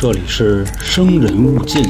[0.00, 1.82] 这里是生人勿近。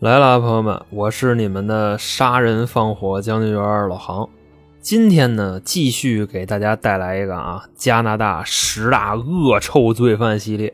[0.00, 4.26] 来了，朋友们，我是你们的杀人放火将军员老杭。
[4.80, 10.72] 今天呢，继续给大家带来一个啊加拿大十大恶臭罪犯系列。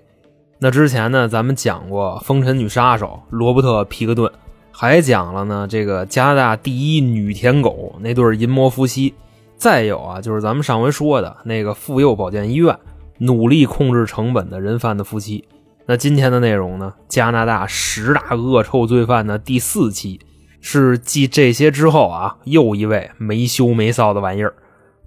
[0.60, 4.30] 那之前呢，咱们讲过风尘女杀手罗伯特皮克顿，
[4.72, 9.14] 还讲了呢这个加拿大第一女舔狗那对淫魔夫妻，
[9.56, 12.76] 再有啊就是咱们上回说的那个妇幼保健医院
[13.18, 15.44] 努力控制成本的人贩子夫妻。
[15.84, 16.94] 那今天的内容呢？
[17.08, 20.20] 加拿大十大恶臭罪犯的第四期，
[20.60, 24.54] 是继这些之后啊，又一位没羞没臊的玩意儿，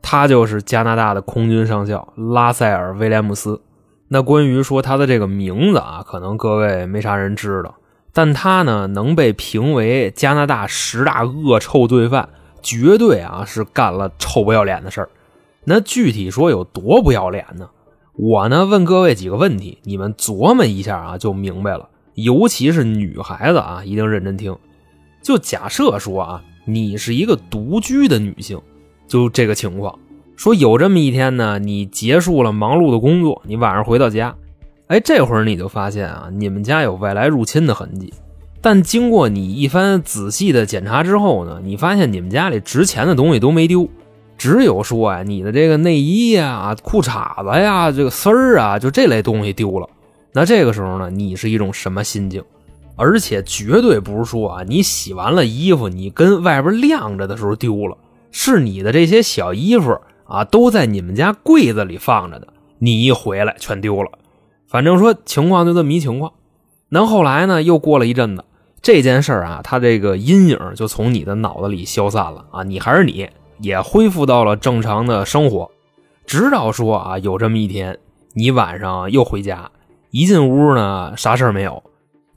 [0.01, 3.61] 他就是加拿大的空军上校拉塞尔·威廉姆斯。
[4.09, 7.73] 那关于说他的这个名字啊，可能各位没啥人知道，
[8.17, 12.29] 但他呢能被评为加拿大十大恶臭罪犯，
[12.61, 15.09] 绝对啊是干了臭不要脸的事儿。
[15.65, 17.69] 那具体说有多不要脸呢？
[18.13, 21.89] 我呢问各位几个问题，你们琢磨一下啊，就明白了。
[22.13, 24.55] 尤其是女孩子啊，一定认真听。
[25.21, 28.61] 就假设说啊，你是一个独居的女性，
[29.09, 29.99] 就这个情况，
[30.37, 34.33] 说有这么一天呢，你结束了忙碌的工作，你晚上回到家，
[34.87, 38.13] 哎，这会儿你就发现啊，你们家有外来入侵的痕迹。
[38.61, 43.89] 但经过你一番仔细的检查之后呢，你发现你们家里值钱的东西都没丢。
[44.37, 49.89] 只有说啊，你的这个内衣呀、裤衩子呀、这个丝儿啊，就这类东西丢了。
[50.33, 52.43] 那这个时候呢，你是一种什么心境？
[52.95, 57.97] 而且绝对不是说啊，你洗完了衣服，你跟外边晾着的时候丢了，
[58.31, 64.11] 是你的这些小衣服啊，都在你们家柜子里放着的，你一回来全丢了。
[64.67, 66.33] 反正说情况就这么一情况。
[66.89, 68.45] 那后来呢，又过了一阵子，
[68.81, 73.29] 这件事儿啊，它这个阴影就从你的脑子里消散了啊，你还是你。
[73.59, 75.71] 也恢复到了正常的生活，
[76.25, 77.97] 直到说啊，有这么一天，
[78.33, 79.71] 你晚上又回家，
[80.11, 81.81] 一进屋呢，啥事儿没有。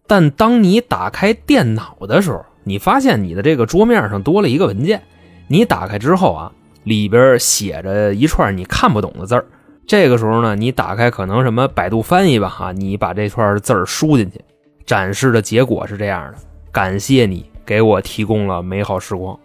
[0.07, 5.03] 但当你打开电脑的时候，你发现你的这个桌面上多了一个文件。
[5.49, 6.53] 你打开之后啊，
[6.85, 9.45] 里边写着一串你看不懂的字儿。
[9.89, 14.39] 这个时候呢，你打开可能什么百度翻译吧，哈，你把这串字儿输进去，
[14.85, 16.39] 展示的结果是这样的：
[16.71, 19.37] 感谢你给我提供了美好时光。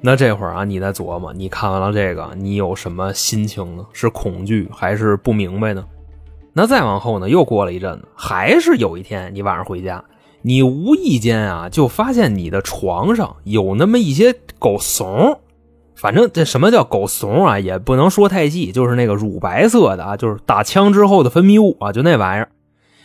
[0.00, 3.84] 那这会儿啊，你在琢磨，你看完了这个，你有什么心情呢？
[3.92, 5.84] 是恐惧还是不明白呢？
[6.54, 10.02] 那再往后呢，又过了一阵子，还是有一天，你晚上回家，
[10.40, 15.38] 你无意间啊，就发现你的床上有那么一些狗怂。
[16.02, 22.48] 反正这什么叫狗怂啊，也不能说太细，就是那个乳白色的啊，就是打枪之后的分泌物啊，就那玩意儿。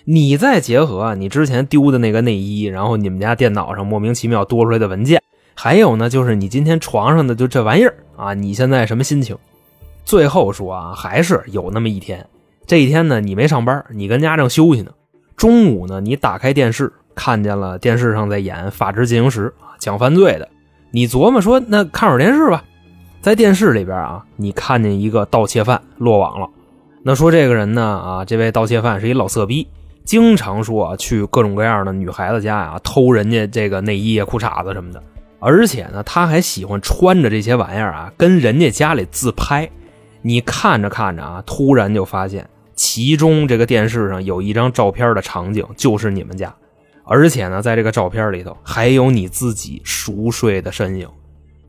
[0.05, 5.21] 你再结合你之前丢的那个内衣，然后你们家电脑上莫名其妙多出来的文件。
[5.53, 9.37] 还有呢，就是你今天床上的就这玩意儿啊，你现在什么心情？
[10.03, 12.25] 最后说啊，还是有那么一天，
[12.65, 14.89] 这一天呢，你没上班，你跟家正休息呢。
[15.35, 20.49] 中午呢，你打开电视，看见了电视上在演《法制进行时》啊，讲犯罪的。
[20.89, 22.63] 你琢磨说，那看会儿电视吧。
[23.27, 26.49] 在电视里边啊，你看见一个盗窃犯落网了。
[27.03, 29.67] 那说这个人呢，啊，这位盗窃犯是一老色逼，
[30.05, 35.03] 经常说啊，去各种各样的女孩子家呀，偷人家这个内衣啊、裤衩子什么的。
[35.39, 39.69] 而且呢，他还喜欢穿着这些玩意儿啊，跟人家家里自拍。
[40.21, 46.55] 你看着看着啊，突然就发现其中这个电视上有一张照片的场景就是你们家，
[47.03, 51.05] 而且呢，在这个照片里头还有你自己熟睡的身影。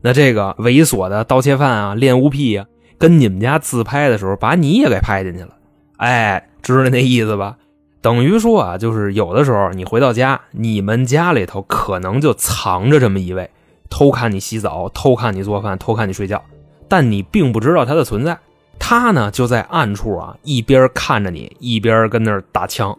[0.01, 2.65] 那这个猥琐的盗窃犯啊，恋物癖啊，
[2.97, 5.49] 跟你们家自拍的时候把你也给拍进去了。
[5.97, 7.57] 哎，知道那意思吧？
[8.01, 13.49] 等于说啊，就是有的时候你回到家，你们家里头可能就藏着这么一位。
[13.89, 16.41] 偷看你洗澡，偷看你做饭，偷看你睡觉，
[16.87, 18.37] 但你并不知道他的存在。
[18.77, 22.97] 他呢就在暗处啊，一边看着你，一边跟那儿打枪。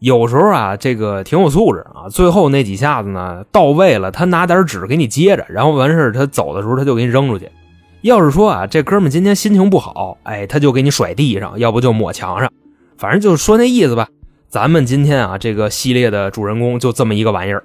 [0.00, 2.08] 有时候啊，这个挺有素质啊。
[2.10, 7.48] 最后那几下子呢，到位了，他拿点纸给你接着，然后完事他走的时候他就给你扔出去。
[8.00, 12.50] 要是说啊，这哥们今天心情不好，哎，他就给你甩地上，要不就抹墙上，
[12.96, 14.08] 反正就是说那意思吧。
[14.48, 17.62] 咱们今天啊，这个系列的主人公就这么一个玩意儿。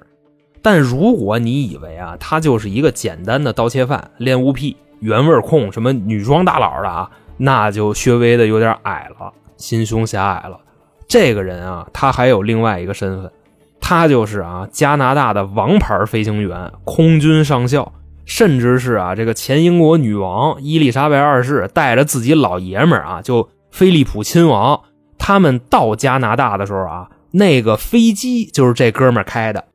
[0.61, 10.59] 但如果你以为啊，他就是一个简单的盗窃犯、恋物癖、原味控、什么女装大佬的啊，那就稍微的有点矮了，心胸狭隘了。
[11.07, 13.31] 这个人啊，他还有另外一个身份，
[13.79, 17.91] 他就是啊加拿大的王牌飞行员、空军上校，
[18.25, 24.81] 甚至是啊这个前英国女王伊丽莎白二世带着自己老爷们儿啊，就菲利普亲王，
[25.17, 29.65] 他们到加拿大的时候啊，那个飞机就是这哥们儿开的。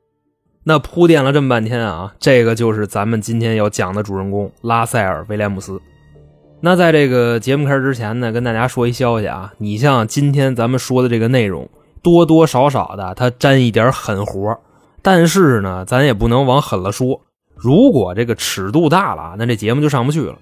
[0.65, 5.81] 那铺垫了这么半天啊，这个就是咱们今天要讲的主人公拉塞尔·威廉姆斯。
[6.62, 11.67] 那在这个节目开始之前呢，跟大家说一消息啊，你像今天咱们说的这个内容，
[12.03, 14.59] 多多少少的它沾一点狠活，
[15.01, 17.23] 但是呢，咱也不能往狠了说。
[17.57, 20.37] 如果这个尺度大了，那这节目就上不去了。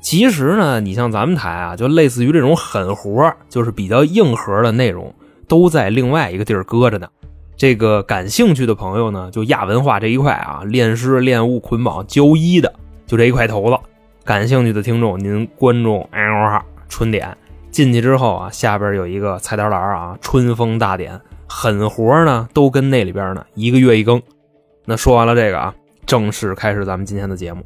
[0.00, 5.14] 其实呢，你像咱们台啊，就类似于这种狠活，就是比较硬核的内容，
[5.46, 7.06] 都在另外一个地儿搁着呢。
[7.58, 12.72] 这个感兴趣的朋友呢，就亚文化这一块啊，炼尸、炼物、捆绑、交衣的，
[13.06, 13.78] 就这一块头子。
[14.28, 17.34] 感兴趣的听众，您关注 “L 春点
[17.70, 24.20] 进去之后啊，下边有一个菜单栏啊，春风大典，狠活呢都跟那里边呢，一个月一更。
[24.84, 27.64] 那说完了这个啊，正式开始咱们今天的节目。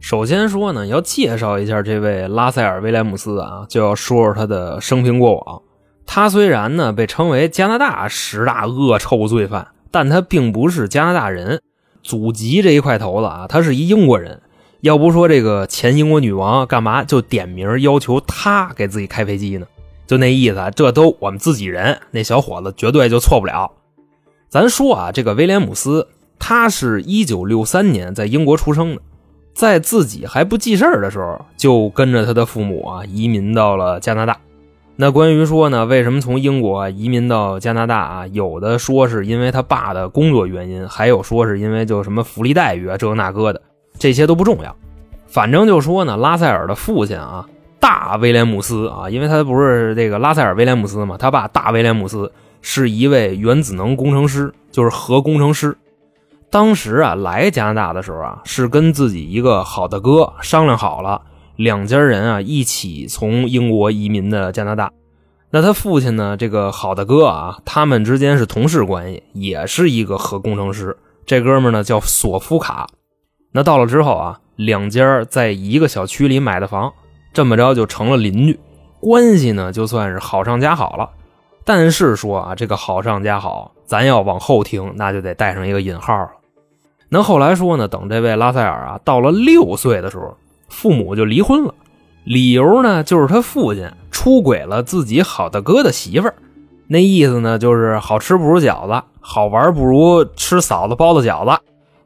[0.00, 5.62] 首先说呢，要介绍一下这位拉塞尔·威廉姆斯啊，就要说说他的生平过往。
[6.04, 11.62] 他虽然呢被称为加拿大十大恶臭罪犯，但他并不是加拿大人，
[12.02, 14.42] 祖籍这一块头子啊，他是一英国人。
[14.82, 19.66] 要不说这个前英国女王干嘛就点名要求他给自己开飞机呢？
[20.06, 23.70] 就那意思，这都我们自己人，那小伙子绝对就错不了。
[24.48, 29.02] 咱说啊，这个威廉姆斯，他是一九六三年在英国出生的，
[29.54, 34.38] 在自己还不记事的时候，就跟着他的父母啊移民到了加拿大。
[34.96, 38.26] 那关于说呢，为什么从英国移民到加拿大啊？
[38.26, 43.62] 有的说是因为他爸的工作原因，还有说是因为就什么福利待遇啊，这个那个的，
[44.00, 44.74] 这些都不重要。
[45.28, 47.46] 反正就说呢，拉塞尔的父亲啊，
[47.78, 55.78] 大威廉姆斯啊，因为他不是这个拉塞尔威廉姆斯嘛，他爸大威廉姆斯是一位原子能工程师，就是核工程师。
[56.50, 61.22] 当时啊，来加拿大的时候啊，是跟自己一个好的哥商量好了。
[61.54, 64.90] 两家人啊一起从英国移民的加拿大，
[65.50, 66.36] 那他父亲呢？
[66.36, 70.96] 这个好的哥啊，他们之间是同事关系，也是一个核工程师。
[71.26, 72.88] 这哥们呢叫索夫卡。
[73.52, 76.92] 那到了之后啊，两家在一个小区里买的房，
[77.32, 78.58] 这么着就成了邻居，
[79.00, 81.10] 关系呢就算是好上加好了。
[81.64, 86.30] 但是说啊，这个好上加好，咱要往后听，那就得带上一个引号了。
[87.08, 90.36] 那后来说呢，等这位拉塞尔啊到了六岁的时候。
[90.72, 91.74] 父母就离婚了，
[92.22, 96.34] 理由呢就是他父亲出轨了自己好大哥的媳妇儿，
[96.86, 101.60] 那意思呢就是好吃不如饺子，好玩不如吃嫂子包的饺子。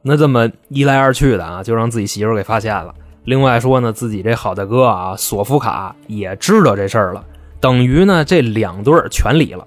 [0.06, 2.94] 那这么一来二去的啊，就让自己媳妇给发现了。
[3.24, 7.24] 另外说呢，自己这好大哥啊索夫卡也知道这事儿了，
[7.58, 9.66] 等于呢这两对儿全离了。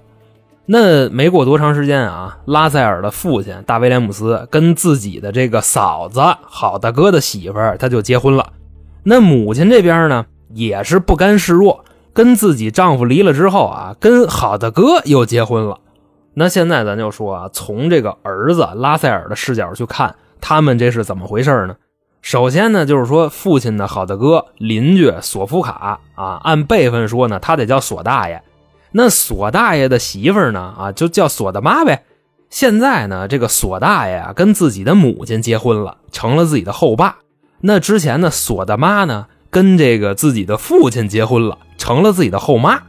[0.64, 8.52] 那没过多长时间啊，拉塞尔的父亲大威廉姆斯跟自己的这个嫂子好大哥的媳妇儿他就结婚了。
[9.02, 15.80] 那母亲这边呢，也是不甘示弱，跟自己丈夫离了之后啊，跟好大哥又结婚了。
[16.34, 21.76] 那现在咱就说啊，从这个儿子拉塞尔的视角去看，他们这是怎么回事呢？
[22.20, 28.42] 首先呢，就是说父亲的好的哥邻居索夫卡啊，按辈分说呢，他得叫索大爷。
[28.90, 32.02] 那索大爷的媳妇呢，啊，就叫索大妈呗。
[32.50, 37.18] 现在呢，这个索大爷啊，跟自己的母亲结婚了，成了自己的后爸。
[37.60, 42.80] 那之前呢，索大妈呢跟这个自己的父亲结婚了，成了自己的后妈。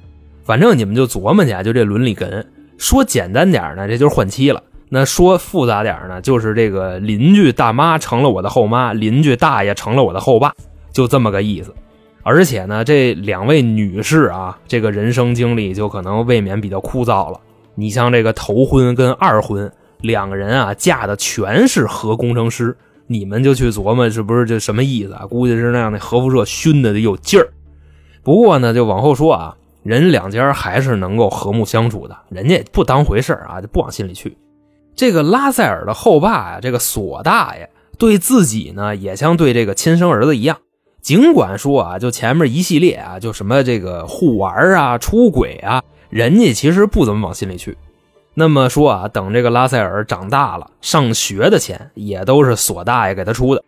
[0.44, 2.48] 反正你们就琢磨去，就这伦理根。
[2.78, 10.54] 说简单点呢，这就是换妻了；那说复杂点呢，就是这个邻居大妈成了我的后妈，邻居大爷成了我的后爸，
[10.92, 11.74] 就这么个意思。
[12.24, 17.40] 而且呢，这两位女士啊，这个人生经历就可能未免比较枯燥了。
[17.76, 22.76] 你像这个头婚跟二婚，两个人啊嫁的全是核工程师。
[23.12, 25.26] 你们就去琢磨是不是这什么意思啊？
[25.26, 27.48] 估计是那样的核辐射熏的得有劲儿。
[28.22, 34.38] 不过呢，就往后说啊，人两家还是能够和睦相处的，人家不当回事啊，就不往心里去。
[35.00, 40.58] 这个拉塞尔的后爸呀，这个索大爷对自己呢，也像对这个亲生儿子一样。
[41.02, 47.78] 尽管说啊，就前面一系列啊，就什么这个互玩啊、出轨啊，人家其实不怎么往心里去。
[48.34, 53.64] 那么说啊，等这个拉塞尔长大了，上学的钱也都是索大爷给他出的。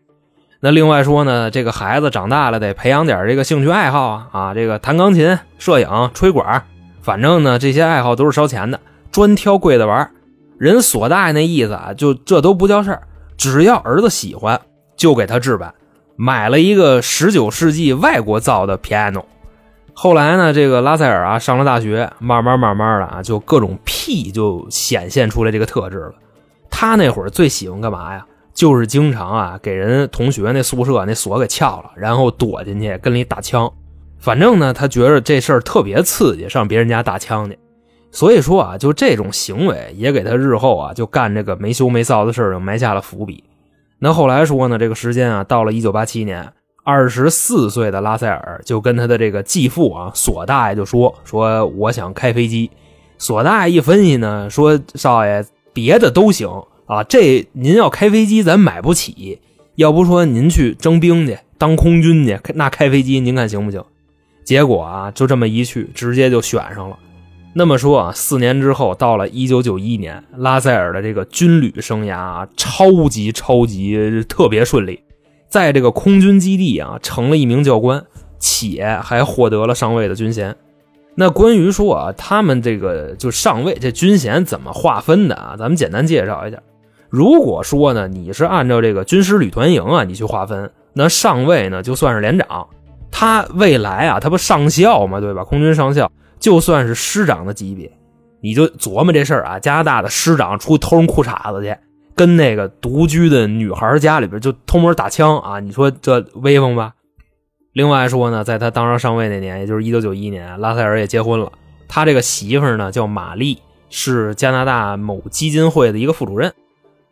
[0.59, 6.65] 那另外说呢，这个孩子长大了得培养点这个兴趣爱好啊啊，这个弹钢琴、摄影、吹管，
[7.01, 8.77] 反正呢这些爱好都是烧钱的，
[9.13, 10.11] 专挑贵的玩。
[10.61, 13.01] 人索大爷那意思啊，就这都不叫事儿，
[13.35, 14.61] 只要儿子喜欢，
[14.95, 15.73] 就给他置办，
[16.15, 19.23] 买了一个十九世纪外国造的 piano。
[19.91, 26.13] 后来呢，这个拉塞尔啊上了大学，慢慢慢慢的啊，就各种癖就显现出来这个特质了。
[26.69, 28.23] 他那会儿最喜欢干嘛呀？
[28.53, 33.67] 就是经常啊给人同学那宿舍那锁给撬了，然后躲进去跟里打枪。
[34.19, 37.57] 反正呢，他觉得这事儿特别刺激，上别人家打枪去。
[38.11, 43.43] 所以说啊，就这种行为也给他日后啊就干这个没羞没臊的事儿埋下了伏笔。
[43.99, 46.51] 那后来说呢，这个时间啊到了一九八七年，
[46.83, 52.69] 二十四岁的拉塞尔就跟他的这个继父啊索大爷就说说我想开飞机。
[53.17, 56.49] 索大爷一分析呢，说少爷别的都行
[56.87, 59.39] 啊，这您要开飞机咱买不起，
[59.75, 63.81] 要不说您去征兵去当空军去，那开飞机您看行不行？
[64.43, 66.97] 结果啊，就这么一去，直接就选上了。
[67.53, 75.01] 那么说啊，四年之后，到了一九九一年，拉塞尔的这个军旅生涯啊，超级超级特别顺利，
[75.49, 78.05] 在这个空军基地啊，成了一名教官，
[78.39, 80.55] 且还获得了上尉的军衔。
[81.13, 85.55] 那关于说啊，他们这个就上尉这军衔怎么划分的啊？
[85.59, 86.57] 咱们简单介绍一下。
[87.09, 92.65] 如果说呢，你是按照这个军师旅团营啊，你去划分，那上尉呢就算是连长，
[93.11, 95.43] 他未来啊，他不上校嘛，对吧？
[95.43, 96.09] 空军上校
[96.41, 97.89] 就算是师长的级别，
[98.41, 99.59] 你就琢磨这事儿啊。
[99.59, 101.77] 加拿大的师长出去偷人裤衩子去，
[102.15, 106.95] 跟那个独居的女孩家里边就偷摸打枪啊，你说这威风吧？
[107.73, 111.51] 另外说呢，在他当上上尉那年，也就是一九九一年，拉塞尔也结婚了。
[111.87, 116.53] 他这个媳妇呢叫玛丽，是加拿大某基金会的一个副主任。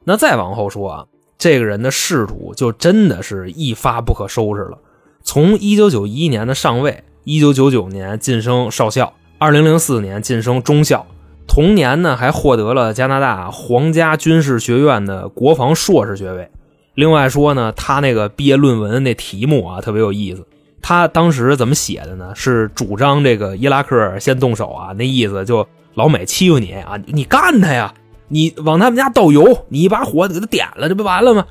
[0.04, 1.06] 那再往后说啊，
[1.38, 4.80] 这个人的仕途就真的是一发不可收拾了。
[5.22, 11.08] 从一九九一年的上尉，一九九九年晋升少校，二零零四年晋升中校，
[11.48, 16.52] 同年呢还获得了加拿大皇家军事学院的国防硕士学位。
[16.94, 20.46] 另外说呢，他那个毕业论文那题目啊特别有意思。
[20.82, 22.34] 他当时怎么写的呢？
[22.36, 27.94] 是主张这个伊拉克先动手啊，那意思就老美欺负你啊，你干他呀，
[28.28, 31.46] 你往他们家倒油，你一把火给他点了，这不完了吗？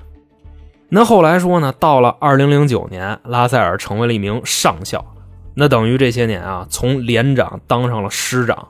[0.91, 5.03] 那后来说呢，到了二零零九年，拉塞尔成为了一名上校，
[5.59, 8.69] 那等于这些年啊，从连长当上了师长。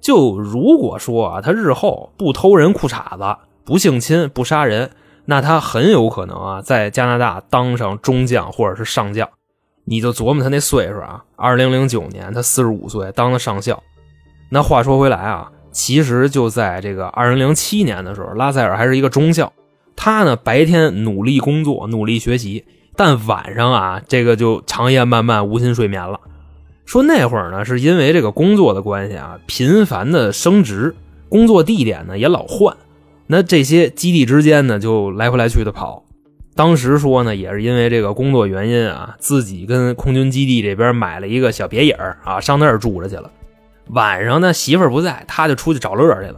[0.00, 4.90] 就如果说啊，他日后不偷人裤衩子，不性侵，不杀人。
[5.26, 9.28] 那他很有可能啊，在加拿大当上中将或者是上将，
[9.84, 11.22] 你就琢磨他那岁数啊。
[11.36, 13.82] 二零零九年，他四十五岁，当了上校。
[14.48, 19.52] 那话说回来啊，其实就在这个二零零七年的时候，拉塞尔还是一个中校。
[19.94, 26.20] 他呢，白天努力工作，努力学习，但晚上啊，这个就长夜漫漫，无心睡眠了。
[26.84, 30.94] 说那会儿呢，是因为这个工作的关系啊，频繁的升职，
[31.28, 32.76] 工作地点呢也老换。
[33.26, 36.04] 那这些基地之间呢，就来回来去的跑。
[36.54, 41.92] 当时说呢，也是因为这个工作原因啊，自己跟空军基地这边买了一个小别野
[42.24, 43.30] 啊，上那儿住着去了。
[43.86, 46.34] 晚上呢，媳妇儿不在，他就出去找乐去了。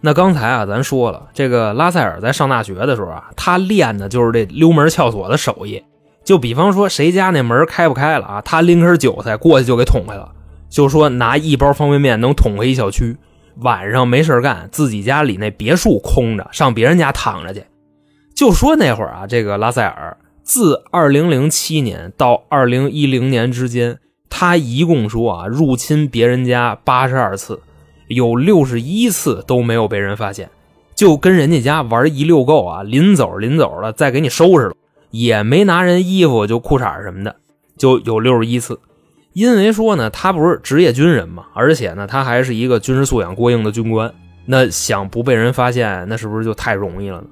[0.00, 5.82] 那刚才啊，咱说了，这个拉塞尔在上大学的时候啊，他练的就是这溜门撬锁的手艺。
[6.24, 10.32] 就比方说，谁家那门开不开了啊，他拎根韭菜过去就给捅开了。
[10.68, 13.16] 就说拿一包方便面能捅开一小区。
[13.56, 17.64] 晚上没事干，自己家里那别墅空着，上别人家躺着去。
[18.34, 23.98] 就说那会儿啊，这个拉塞尔自2007年到2010年之间，
[24.30, 27.60] 他一共说啊入侵别人家82次，
[28.08, 30.48] 有61次都没有被人发现，
[30.94, 34.74] 就跟人家家玩一溜够啊，临走临走的再给你收拾了，
[35.10, 37.36] 也没拿人衣服就裤衩什么的，
[37.76, 38.80] 就有61次。
[39.32, 44.12] 因为说呢，他不是职业军人嘛，而且呢，他还是一个军事素养过硬的军官，
[44.46, 47.26] 那想不被人发现，那是不是就太容易了呢？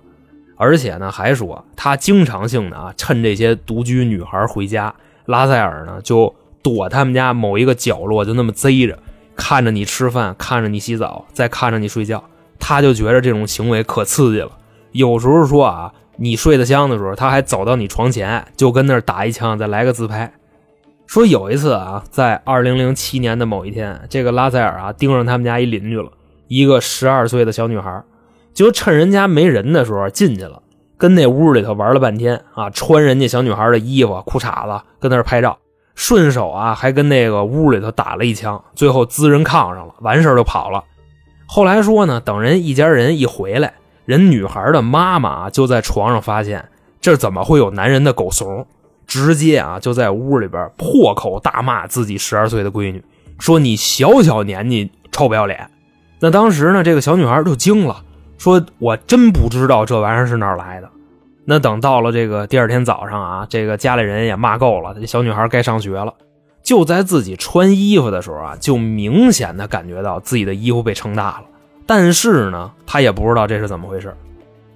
[0.57, 4.95] 而且呢，还说他经常性的啊，趁这些独居女孩回家，
[5.27, 8.99] 拉塞尔呢就躲他们家某一个角落，就那么贼着，
[9.37, 12.23] 看着你吃饭，看着你洗澡，再看着你睡觉，
[12.59, 14.51] 他就觉得这种行为可刺激了。
[14.93, 20.33] 有时候说啊，你睡得香的时候，他还走到你床前，就跟那儿打一枪，再来个自拍。
[21.07, 26.11] 说有一次啊，在二零零七年的某一天，这个拉塞尔啊盯上他们家一邻居了，
[26.49, 28.03] 一个十二岁的小女孩，
[28.53, 30.61] 就趁人家没人的时候进去了，
[30.99, 35.57] 跟那屋里头玩了半天啊，穿人家小女孩的衣服、裤衩子，跟那儿拍照，
[35.95, 40.85] 顺手啊还跟那个屋里头打了一枪，最后滋人炕上了，完事就跑了。
[41.47, 43.73] 后来说呢，等人一家人一回来，
[44.09, 46.67] 人女孩的妈妈啊就在床上发现，
[46.99, 48.67] 这怎么会有男人的狗怂？
[49.07, 53.05] 直接啊，就在屋里边破口大骂自己十二岁的闺女，
[53.39, 55.69] 说你小小年纪臭不要脸。
[56.21, 58.03] 那当时呢，这个小女孩就惊了，
[58.39, 60.89] 说我真不知道这玩意儿是哪来的。
[61.45, 66.15] 那等到了这个第二天早上啊，这个家里人也骂够了，这小女孩该上学了。
[66.63, 71.45] 就在自己穿衣服的时候啊，就明显的感觉到自己的衣服被撑大了，
[71.89, 74.15] 但是呢，他也不知道这是怎么回事。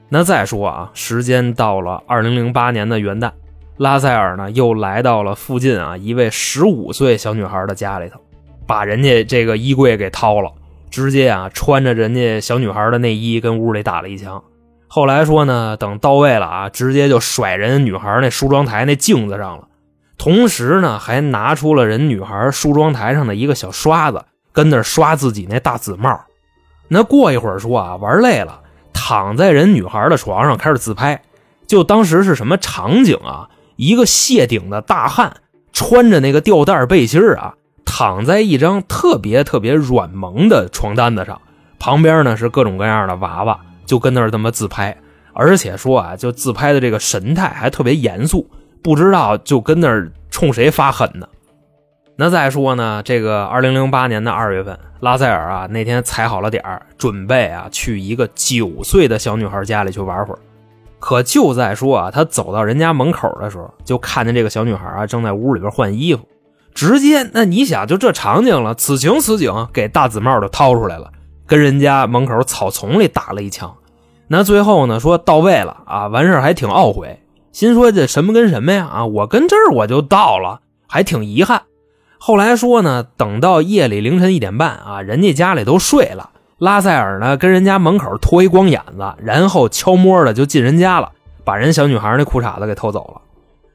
[0.08, 3.30] 那再说啊，时间到了二零零八年的元旦。
[3.76, 8.18] 拉塞尔呢，又来到了附近啊一位十五岁小女孩的家里头，
[8.66, 10.50] 把人家这个衣柜给掏了，
[10.88, 14.42] 直接啊穿着人家小女孩的内衣跟屋里打了一枪。
[14.88, 19.68] 后来说呢，等到位了啊，直接就甩人女孩那梳妆台那镜子上了，
[20.16, 26.18] 同时呢还拿出了人女孩梳妆台上的一个小刷子，跟那刷自己那大紫帽。
[26.92, 28.60] 那过一会儿说啊，玩累了，
[28.92, 31.22] 躺在人女孩的床上开始自拍。
[31.66, 33.48] 就当时是什么场景啊？
[33.76, 35.34] 一个谢顶的大汉，
[35.72, 37.54] 穿着那个吊带背心啊，
[37.86, 41.40] 躺在一张特别特别软萌的床单子上，
[41.78, 44.94] 旁边呢是各种各样的娃娃，就跟那儿这么自拍。
[45.32, 48.50] 而且说啊，就自拍的这个神态还特别严肃，
[48.82, 51.26] 不知道就跟那儿冲谁发狠呢。
[52.14, 60.38] 那再说呢，这个二零零八年的二月份，拉塞尔啊那天踩好了点儿，准备啊去一个九岁的小女孩家里去玩会儿。
[60.98, 66.28] 可就在说啊，他走到人家门口的时候，就看见这个小女孩啊正在屋里边换衣服，
[66.74, 71.10] 直接那你想就这场景了，此情此景，给大紫帽就掏出来了，
[71.46, 73.74] 跟人家门口草丛里打了一枪。
[74.28, 77.18] 那最后呢说到位了啊，完事还挺懊悔，
[77.50, 81.62] 心说这什么跟什么呀啊，我跟这儿我就到了，还挺遗憾。
[82.24, 91.10] 后来说呢，等到夜里凌晨一点半啊，人家家里都睡了，拉塞尔呢跟人家门口脱一光眼子，然后悄摸的就进人家了，
[91.42, 93.20] 把人小女孩那裤衩子给偷走了。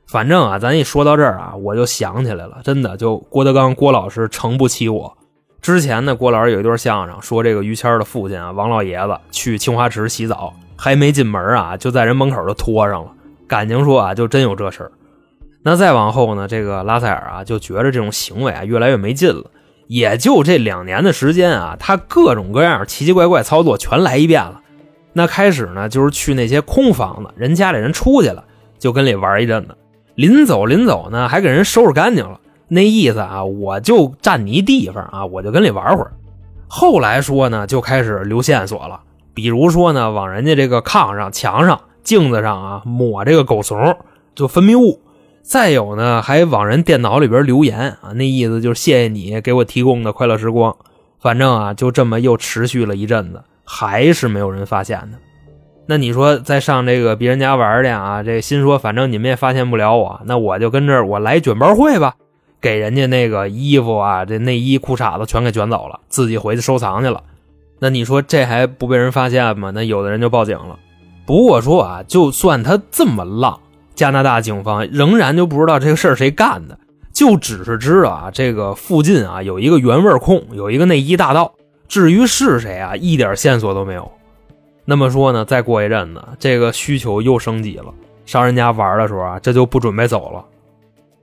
[0.08, 5.18] 反正啊，咱一说到这儿啊，我就想起来了，真的就郭德纲郭老师诚不欺我。
[5.62, 13.12] 之前呢，郭老师有一段相声，说这个于谦的父亲啊，王老爷子去清华池洗澡，还没进门啊，就在人门口就拖上了。
[13.46, 14.92] 感情说啊，就真有这事儿。
[15.70, 16.48] 那再往后呢？
[16.48, 19.52] 这个拉塞尔啊，就觉得这种行为啊越来越没劲了。
[19.88, 24.62] 也就这两年的时间啊，他各种各样奇奇怪怪操作全来一遍了。
[25.12, 28.46] 那开始呢，就是去那些空房子，人家里人出去了，
[28.80, 29.76] 就跟里玩一阵子。
[30.16, 32.40] 临走临走呢，还给人收拾干净了。
[32.70, 36.14] 那意思啊，我就占你地方啊，我就跟里玩会儿。
[36.70, 39.02] 后来说呢，就开始留线索了，
[39.34, 43.98] 比如说呢，往人家这个炕上、墙上、镜子上啊抹这个狗怂，
[44.34, 45.02] 就分泌物。
[45.48, 50.76] 再有呢，还往人电脑里边留言啊，那意思就是谢谢你给我提供的快乐时光。
[51.22, 55.18] 反正啊，就这么又持续了一阵子，还是没有人发现的。
[55.86, 58.22] 那你说再上这个别人家玩去啊？
[58.24, 62.16] 这心说反正你们也发现不了我，那我就跟这儿我来卷包会吧，
[62.60, 67.24] 给人家那个衣服啊、这内衣、裤衩子全给卷走了，自己回去收藏去了。
[67.80, 69.72] 那你说这还不被人发现吗？
[69.74, 70.78] 那有的人就报警了。
[71.26, 73.58] 不过说啊，就算他这么浪。
[73.98, 76.78] 加拿大警方仍然就不知道这个事儿谁干的，
[77.12, 81.52] 就只是知道啊，这个附近啊有一个原味控，有一个内衣大盗。
[81.88, 84.10] 至于是谁啊，一点线索都没有。
[84.86, 87.92] 那么说呢，再过一阵子，这个需求又升级了。
[88.26, 90.46] 上人家玩的时候啊，这就不准备走了。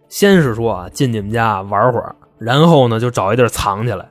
[0.08, 4.04] 先是说啊，进你们家玩会儿，然后呢就找一地儿藏起来。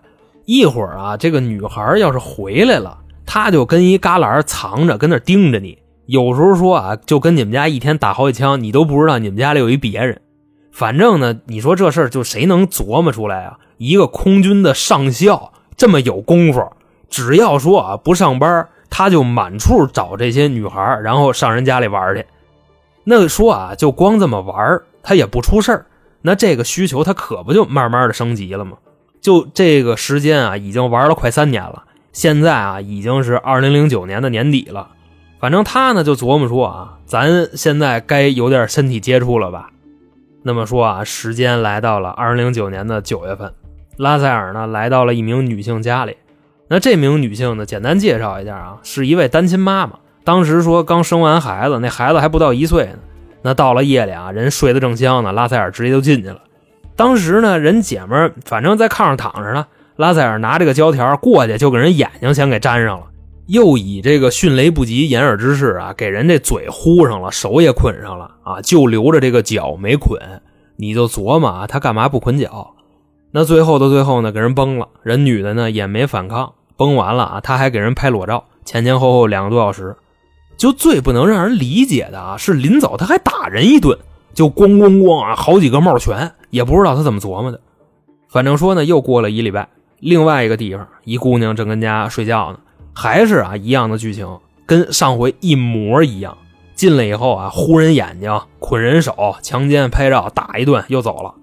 [0.46, 5.78] 一会儿啊，这个女孩要是回来了，他就跟一旮旯藏着，跟那盯着你。
[6.06, 10.20] 有时候说啊，就跟你们家一天打好几枪，你都不知道你们家里有一别人。
[10.72, 13.58] 反正呢，你说这事儿就谁能琢磨出来啊？
[13.78, 16.62] 一个空军的上校这么有功夫，
[17.10, 22.26] 只要说啊不上班，他就满处找这些女孩，然后上人家里玩去。
[23.06, 25.86] 那说啊，就光这么玩，他也不出事儿，
[26.22, 28.78] 那这个需求他可不就慢慢的升级了吗？
[29.22, 34.90] 就这个时间啊，已经玩了快三年了，现在啊已经是二零零九年的年底了。
[35.44, 39.72] 反正他呢就琢磨说啊，咱现在该有点身体接触了吧？
[40.42, 43.54] 那么说啊，时间来到了二零零九年的九月份，
[43.98, 46.16] 拉塞尔呢来到了一名女性家里。
[46.70, 50.00] 那这名女性呢，简单介绍一下啊，是一位单亲妈妈。
[50.24, 53.00] 当时说刚生完孩子，那孩子还不到一岁呢。
[53.42, 56.40] 那到了夜里啊，人睡得正香呢，拉塞尔直接就进去了。
[56.96, 63.08] 当时呢，人姐们反正在炕上躺着呢，拉塞尔拿这个胶条过去就给人眼睛先给粘上了。
[63.48, 70.20] 又以这个迅雷不及掩耳之势啊，给人这嘴糊上了，手也捆上了啊，就留着这个脚没捆。
[70.78, 72.74] 你就琢磨啊，他干嘛不捆脚？
[73.32, 74.88] 那最后的最后呢，给人崩了。
[75.02, 79.96] 人女的呢也没反抗，崩完了啊，他还给人拍裸照，前前后后两个多小时。
[80.56, 83.98] 就最不能让人理解的啊，是临走他还打人一顿，
[84.34, 87.60] 就咣咣咣啊，好几个帽拳，也不知道他怎么琢磨的。
[88.30, 89.68] 反正说呢，又过了一礼拜，
[90.00, 92.60] 另外一个地方，一姑娘正跟家睡觉呢。
[92.94, 96.38] 还是啊，一样的剧情，跟上回一模一样。
[96.76, 101.34] 进来以后啊，呼人眼睛，捆人手，强奸，拍照，打一顿，又走了。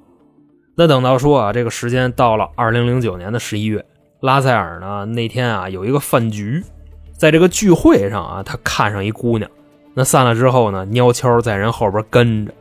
[0.77, 3.85] 那等到说啊，这个时间到了二零零九年的十一月，
[4.21, 6.63] 拉塞尔呢那天啊有一个饭局，
[7.17, 9.49] 在这个聚会上啊，他看上一姑娘。
[9.95, 12.53] 那散了之后呢，鸟悄在人后边跟着。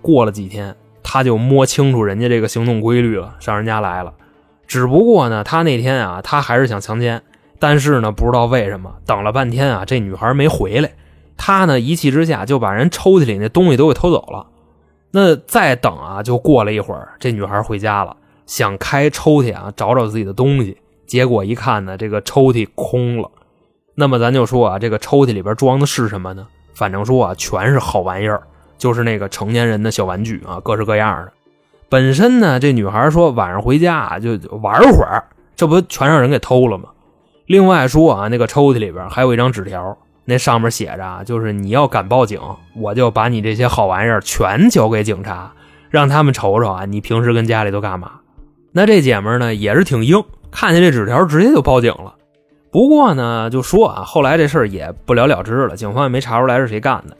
[0.00, 4.12] 过了几天，他就摸清楚人家这个行动规律了，上人家来了。
[4.66, 7.22] 只不过呢，他那天啊，他还是想强奸，
[7.58, 10.90] 但是呢，不知道为什么等了半天啊，这女孩没回来。
[11.36, 14.46] 他呢一气之下就把人抽屉里那东西都给偷走了。
[15.10, 18.16] 那再等啊，就过了一会儿，这女孩回家了，
[18.46, 23.30] 想开抽屉啊找找自己的东西，结果一看呢，这个抽屉空了。
[23.94, 26.46] 那么咱就说啊，这个抽屉里边装的是什么呢？
[26.74, 28.42] 反正说啊，全是好玩意儿，
[28.76, 31.32] 就是那个成年人的小玩具啊，各式各样的。
[31.88, 35.24] 本身呢，这女孩说晚上回家啊就玩会儿，
[35.56, 36.90] 这不全让人给偷了吗？
[37.48, 39.98] 另外说啊，那个抽屉里边还有一张纸条。
[40.30, 42.38] 那上面写着啊，就是你要敢报警，
[42.76, 45.50] 我就把你这些好玩意儿全交给警察，
[45.88, 48.12] 让他们瞅瞅啊，你平时跟家里都干嘛？
[48.72, 52.14] 那这姐们呢也是挺硬，看见这纸条直接就报警了。
[52.70, 57.16] 不过呢，就说啊，后来这事儿也不了了之了，警方也没查出来是谁干的。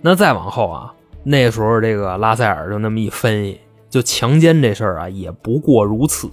[0.00, 6.30] 那再往后啊，那时候这个拉塞尔就那么一分析，就强奸这事儿啊也不过如此。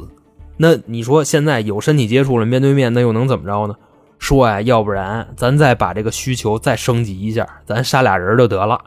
[0.57, 3.75] 那你说现在有身体接触了，面对面，那又能怎么着呢？
[4.17, 8.79] 说呀，要不然咱再把这个需求再升级一下，咱杀俩人就得了。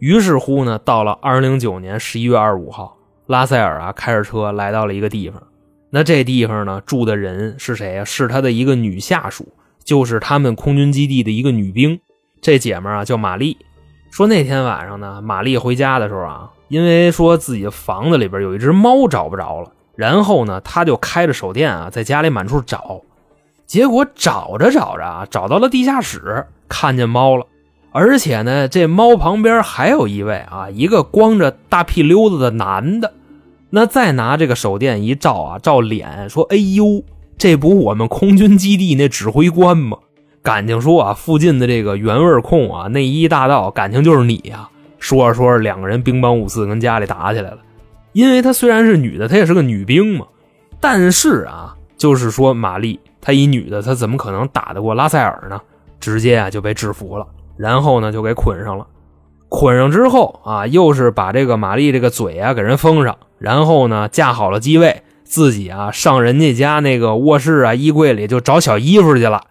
[0.00, 2.96] 于是乎呢，到了二零零九年十一月二十五号，
[3.26, 5.40] 拉塞尔啊开着车来到了一个地方。
[5.90, 8.04] 那这地方呢，住的人是谁呀？
[8.04, 9.46] 是他的一个女下属，
[9.84, 12.00] 就是他们空军基地的一个女兵。
[12.42, 13.56] 这姐们啊叫玛丽。
[14.10, 23.02] 说那天晚上呢，玛丽回家的时候啊，因为说自己房子里边有一只猫找不着了，然后呢，他就开着手电啊，在家里满处找。
[23.66, 27.46] 结果找着找着啊，找到了地下室，看见猫了，
[27.92, 33.14] 而且呢，这猫旁边还有一位啊，一个光着大屁溜子的男的。
[33.70, 37.02] 那再拿这个手电一照啊，照脸说：“哎呦，
[37.38, 39.98] 这不我们空军基地那指挥官吗？”
[40.42, 44.68] 感情说啊，附近的这个原味控啊，内衣大盗，感情就是你呀。
[44.98, 47.58] 说着说着，两个人兵帮五四，跟家里打起来了。
[48.14, 50.24] 因为她虽然是女的，她也是个女兵嘛，
[50.80, 52.98] 但是啊，就是说玛丽。
[53.20, 55.60] 她一女的，她怎么可能打得过拉塞尔呢？
[56.00, 58.86] 直接啊就被制服了，然后呢就给捆上了。
[59.48, 69.42] 捆上之后啊，又是把这个玛丽这个嘴啊给人封上，然后呢架好了机位，自己啊上人家家那个卧室啊衣柜里就找小衣服去了。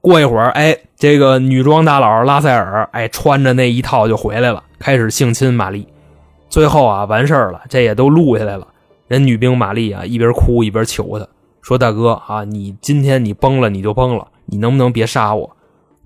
[0.00, 5.88] 过一会儿，哎，这个女装大佬拉塞尔哎穿着那一套就回来了，开始性侵玛丽。
[6.56, 8.66] 最后啊完事儿了，这也都录下来了。
[9.08, 11.28] 人女兵玛丽啊一边哭一边求他。
[11.60, 15.54] 说大哥啊，你今天你崩了你就崩了，你能不能别杀我？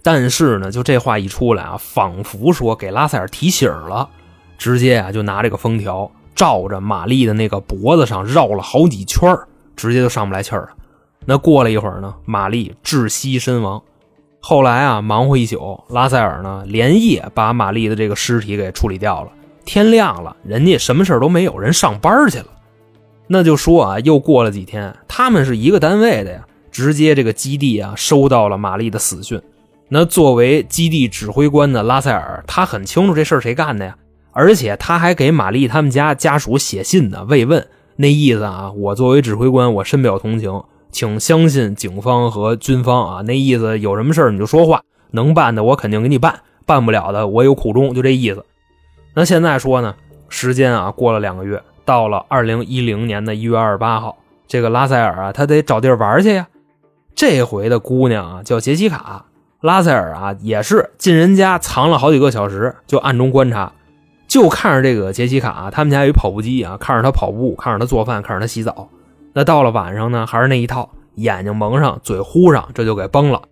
[0.03, 4.09] 但是呢，就这话一出来啊，仿佛说给拉塞尔提醒了，
[4.59, 9.33] 直接啊就拿这个封条照着玛丽的那个脖子上绕了好几圈
[9.77, 10.71] 直接就上不来气儿了。
[11.27, 13.81] 那过了一会儿呢，玛丽窒息身亡。
[14.41, 19.31] 后来啊，忙活一宿，拉塞尔呢连夜把玛丽的这个尸体给处理掉了。
[19.73, 22.47] 天亮了，人家什么事都没有，人上班去了。
[23.29, 29.41] 那就说啊，又过了几天，他们是一个单位的呀，直接这个基地啊收到了玛丽的死讯。
[29.89, 33.97] 那作为基地指挥官的拉塞尔，他很清楚这事儿谁干的呀，
[34.33, 37.65] 而且他还给玛丽他们家家属写信呢，慰问。
[37.95, 43.23] 那意思啊，我作为指挥官，我深表同情，请相信警方和军方啊。
[43.23, 48.45] 那意思有什么事儿你就说话，能办的我肯定给你办，办不了的我有苦衷，就这意思。
[49.15, 49.95] 那现在说呢，
[50.29, 51.63] 时间啊过了两个月。
[51.83, 56.47] 到了二零一零年的一月二十八号，这个拉塞尔啊，他得找地儿玩去呀。
[57.17, 59.25] 这回的姑娘啊叫杰西卡，
[59.61, 63.73] 拉塞尔啊也是进人家藏了好几个小时，就暗中观察，
[64.29, 68.89] 就看着这个杰西卡，他们家有跑步机啊，看着她跑步，看着她做饭，看着她洗澡。
[69.33, 73.43] 那到了晚上呢，还是那一套，眼睛蒙上，嘴呼上，这就给崩了。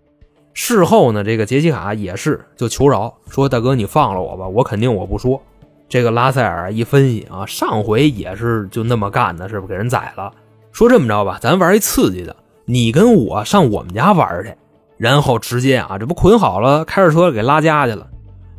[0.61, 5.41] 事后呢，这个杰西卡也是就求饶，说大哥你放了我吧，我肯定我不说。
[5.87, 10.29] 这个拉塞尔一分析啊，上回也是就那么干的，是不是给人宰了？
[10.73, 14.53] 说这么着吧，咱玩一刺激的，你跟我上我们家玩去，
[14.97, 18.05] 然后直接啊，这不捆好了，开着车给拉家去了。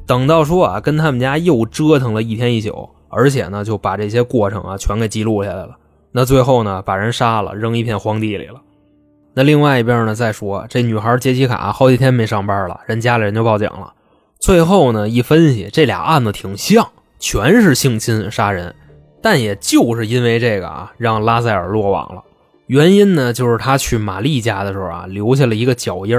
[0.07, 5.77] 等到说啊，跟他们家又折腾了一天一宿，而且呢，就把这些过程啊全给记录下来了。
[6.13, 8.63] 那最后呢，把人杀了，扔一片荒地里了。
[9.35, 13.93] 那另外一边呢，再说这女孩杰西卡好几天没上班了，人家里人就报警了。
[14.39, 16.89] 最后呢，一分析，这俩案子挺像。
[17.19, 18.75] 全是性侵杀人，
[19.21, 22.23] 但也就是因为这个啊，让拉塞尔落网了。
[22.67, 26.17] 原因呢，就是他去玛丽家的时候啊，留下了一个脚印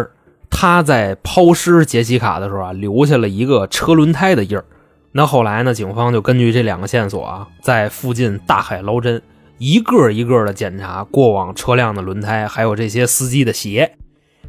[0.52, 4.64] 他在抛尸杰西卡的时候啊，留下了一个车轮胎的印儿。
[5.12, 9.20] 那后来呢，警方就根据这两个线索啊，在附近大海捞针，
[9.62, 13.96] 一个一个的检查过往车辆的轮胎，还有这些司机的鞋。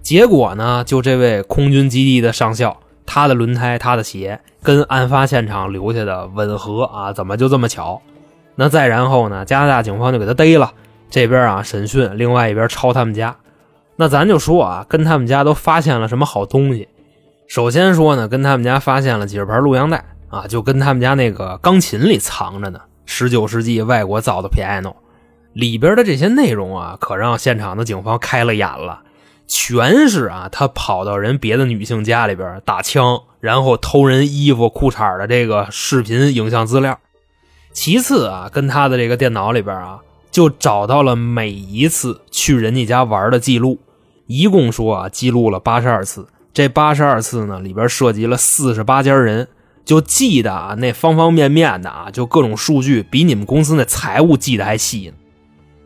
[0.01, 2.79] 结果呢，就这位空军基地的上校。
[3.05, 7.12] 他的轮胎，他的鞋跟案发现场留下的吻合啊？
[7.12, 8.01] 怎么就这么巧？
[8.55, 9.44] 那再然后呢？
[9.44, 10.72] 加拿大警方就给他逮了，
[11.11, 13.37] 这边啊审讯，另外一边抄他们家。
[13.96, 16.88] 那咱就说啊，跟他们家都发现了什么好东西？
[17.46, 22.81] 首先说呢，跟他们家发现了几十盘录像带啊，就跟他们家那个钢琴里藏着呢。
[23.14, 24.94] 十九世纪外国造的 piano
[25.53, 29.03] 里边的这些内容啊，可让现场的警方开了眼了，
[29.46, 36.98] 全是啊，他跑到人别的女性家里边打枪，然后偷人衣服裤衩的这个视频影像资料。
[37.75, 43.79] 其次啊，跟他的这个电脑里边啊，就找到了每一次去人家家玩的记录，
[44.27, 46.27] 一共说啊，记录了八十二次。
[46.55, 49.48] 这八十二次呢，里边涉及了四十八家人。
[49.85, 55.14] 就记得啊，那方方面面的啊，就各种数据比你们公司那财务记得还细呢。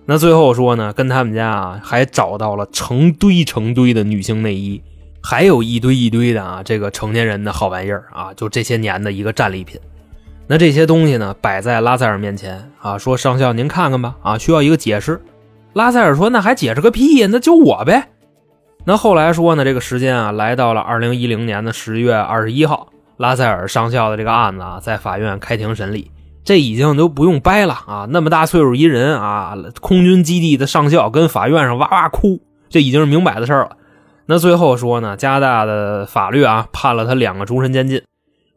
[0.05, 4.81] 那最后说呢，跟他们家啊还找到了成堆成堆的女性内衣，
[5.23, 9.81] 还有一堆一堆的啊这个成年人的好玩意儿啊，就这些年的一个战利品。
[10.47, 15.21] 那这些东西呢摆在拉塞尔面前啊，说上校您看看吧啊，需要一个解释。
[15.73, 18.11] 拉塞尔说那还解释个屁呀，那就我呗。
[18.85, 22.93] 那后来说呢，这个时间啊来到了二零一零年的十月二十一号。
[23.17, 26.11] 拉塞尔上校的这个案子啊，在法院开庭审理，
[26.45, 28.07] 这已经都不用掰了啊！
[28.11, 33.77] 那么大岁数一人啊，空军基地的上校跟法院上哇哇哭，这已经是明摆的事了。
[34.27, 38.03] 那最后说呢，加拿大的法律啊，判了他两个终身监禁。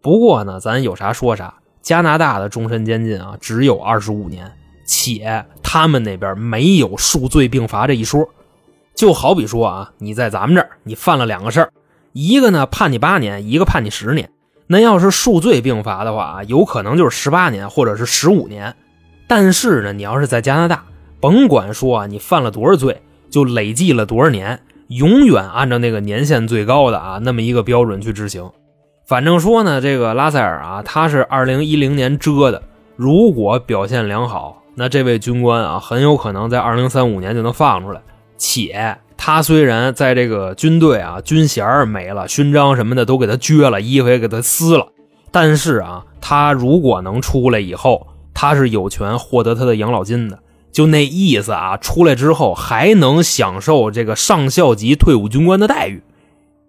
[0.02, 4.52] 不过呢，咱有啥说啥，加拿大的终身监禁啊，只有二十五年，
[4.86, 8.28] 且他们那边没有数罪并罚这一说。
[8.96, 11.72] 就好比说啊，你在咱们这儿，你犯了两个事儿，
[12.12, 14.30] 一个呢判你八年，一个判你十年。
[14.72, 18.76] 那要是数罪并罚的话啊有可能就是十八年或者是十五年。
[19.28, 20.84] 但是呢，你要是在加拿大，
[21.20, 23.02] 甭管说啊，你犯了多少罪，
[23.32, 28.48] 就累计了多少年，永远按照那个年限最高的啊那么一个标准去执行。
[29.08, 32.62] 反正说呢，这个拉塞尔啊，他是二零一零年遮的，
[32.96, 38.02] 如果表现良好，那这位军官啊，很有可能在二零三五年就能放出来，
[38.38, 38.98] 且。
[39.22, 44.88] 他虽然在这个军队啊，军衔没了，勋章什么的都给他撅了，衣服也给他撕了，
[45.30, 50.40] 但是啊，他如果能出来以后，他是有权获得他的养老金的，
[50.72, 56.02] 就那意思啊，出来之后还能享受这个上校级退伍军官的待遇。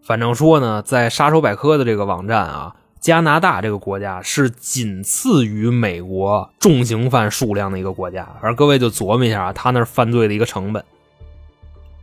[0.03, 8.29] 反正说呢，在杀手百科的这个网站啊，加拿大这个国家是仅次于美国重刑犯数量的一个国家。
[8.41, 10.85] 反正各位就琢磨一下啊，他那犯罪的一个成本。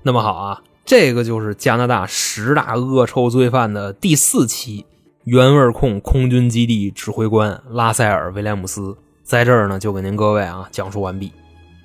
[0.07, 4.85] 那么好啊，这个就是加拿大十大恶臭罪犯的第四期，
[5.25, 11.33] 原味控空军基地指挥官拉塞尔·威廉姆斯在这儿呢，就给您各位啊讲述完毕。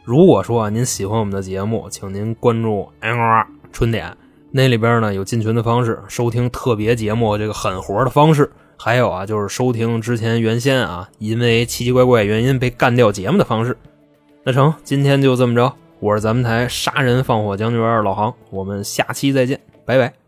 [0.05, 4.17] 如果说您喜欢我们的节目，请您关注 N R 春点，
[4.53, 13.77] 那里边呢有进群的方式，收听特别节目这个狠活的方式，还有啊就是收听之前原先啊因为奇奇怪怪原因被干掉节目的方式。
[14.45, 15.75] 那成，今天就这么着。
[16.03, 20.22] 我是咱们台杀人放火将军老航，我们下期再见，拜拜。